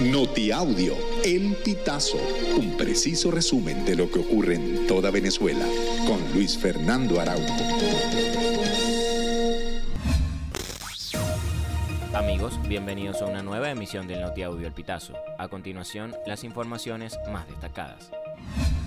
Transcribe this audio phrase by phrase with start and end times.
[0.00, 2.18] Notiaudio, El Pitazo,
[2.58, 5.64] un preciso resumen de lo que ocurre en toda Venezuela,
[6.04, 7.54] con Luis Fernando Araújo.
[12.12, 15.14] Amigos, bienvenidos a una nueva emisión del Notiaudio El Pitazo.
[15.38, 18.10] A continuación, las informaciones más destacadas.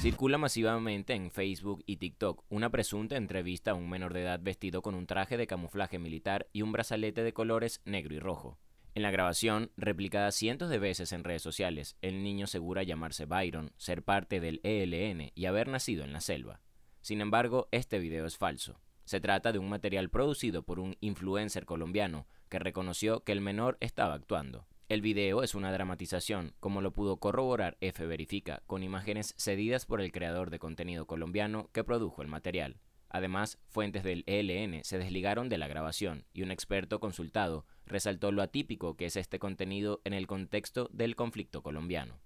[0.00, 4.80] Circula masivamente en Facebook y TikTok una presunta entrevista a un menor de edad vestido
[4.80, 8.58] con un traje de camuflaje militar y un brazalete de colores negro y rojo.
[8.96, 13.72] En la grabación, replicada cientos de veces en redes sociales, el niño asegura llamarse Byron,
[13.76, 16.60] ser parte del ELN y haber nacido en la selva.
[17.00, 18.80] Sin embargo, este video es falso.
[19.04, 23.78] Se trata de un material producido por un influencer colombiano que reconoció que el menor
[23.80, 24.68] estaba actuando.
[24.88, 30.00] El video es una dramatización, como lo pudo corroborar F Verifica, con imágenes cedidas por
[30.00, 32.78] el creador de contenido colombiano que produjo el material.
[33.08, 38.42] Además, fuentes del ELN se desligaron de la grabación y un experto consultado resaltó lo
[38.42, 42.18] atípico que es este contenido en el contexto del conflicto colombiano.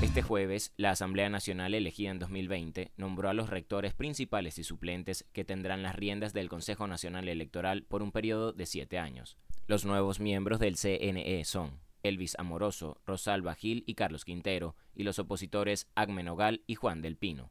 [0.00, 5.26] Este jueves, la Asamblea Nacional elegida en 2020 nombró a los rectores principales y suplentes
[5.32, 9.36] que tendrán las riendas del Consejo Nacional Electoral por un periodo de siete años.
[9.66, 15.18] Los nuevos miembros del CNE son Elvis Amoroso, Rosalba Gil y Carlos Quintero, y los
[15.18, 17.50] opositores Agmen Ogal y Juan del Pino.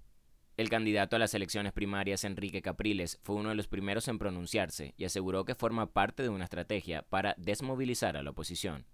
[0.57, 4.95] El candidato a las elecciones primarias, Enrique Capriles, fue uno de los primeros en pronunciarse
[4.97, 8.87] y aseguró que forma parte de una estrategia para desmovilizar a la oposición.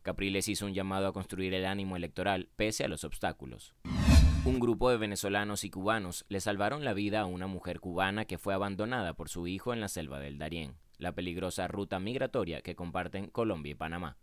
[0.00, 3.74] Capriles hizo un llamado a construir el ánimo electoral pese a los obstáculos.
[4.46, 8.38] Un grupo de venezolanos y cubanos le salvaron la vida a una mujer cubana que
[8.38, 12.74] fue abandonada por su hijo en la selva del Darién, la peligrosa ruta migratoria que
[12.74, 14.16] comparten Colombia y Panamá.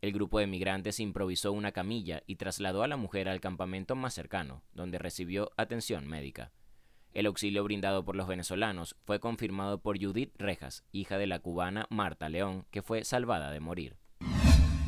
[0.00, 4.14] El grupo de migrantes improvisó una camilla y trasladó a la mujer al campamento más
[4.14, 6.52] cercano, donde recibió atención médica.
[7.14, 11.86] El auxilio brindado por los venezolanos fue confirmado por Judith Rejas, hija de la cubana
[11.90, 13.96] Marta León, que fue salvada de morir.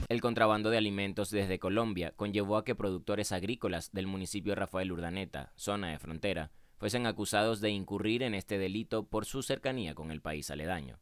[0.08, 5.52] El contrabando de alimentos desde Colombia conllevó a que productores agrícolas del municipio Rafael Urdaneta,
[5.56, 10.20] zona de frontera, fuesen acusados de incurrir en este delito por su cercanía con el
[10.20, 11.00] país aledaño.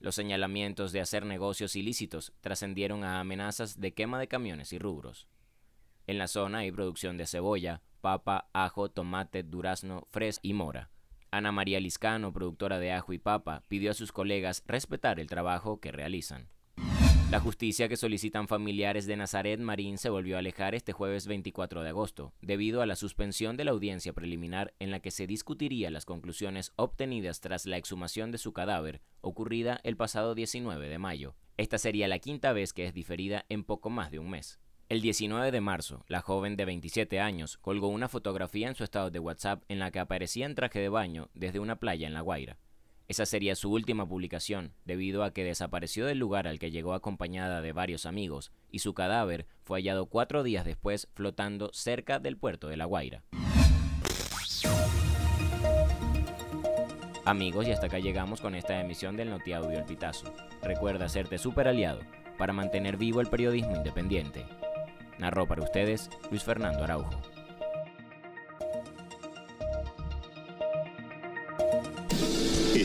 [0.00, 5.26] Los señalamientos de hacer negocios ilícitos trascendieron a amenazas de quema de camiones y rubros.
[6.06, 10.90] En la zona hay producción de cebolla, papa, ajo, tomate, durazno, fres y mora.
[11.30, 15.80] Ana María Liscano, productora de ajo y papa, pidió a sus colegas respetar el trabajo
[15.80, 16.48] que realizan.
[17.28, 21.82] La justicia que solicitan familiares de Nazaret Marín se volvió a alejar este jueves 24
[21.82, 25.90] de agosto, debido a la suspensión de la audiencia preliminar en la que se discutiría
[25.90, 31.34] las conclusiones obtenidas tras la exhumación de su cadáver, ocurrida el pasado 19 de mayo.
[31.56, 34.60] Esta sería la quinta vez que es diferida en poco más de un mes.
[34.88, 39.10] El 19 de marzo, la joven de 27 años colgó una fotografía en su estado
[39.10, 42.20] de WhatsApp en la que aparecía en traje de baño desde una playa en La
[42.20, 42.56] Guaira.
[43.08, 47.60] Esa sería su última publicación, debido a que desapareció del lugar al que llegó acompañada
[47.60, 52.68] de varios amigos, y su cadáver fue hallado cuatro días después flotando cerca del puerto
[52.68, 53.22] de La Guaira.
[57.24, 60.32] Amigos, y hasta acá llegamos con esta emisión del Notiaudio El Pitazo.
[60.62, 62.00] Recuerda hacerte super aliado
[62.38, 64.46] para mantener vivo el periodismo independiente.
[65.18, 67.20] Narró para ustedes Luis Fernando Araujo.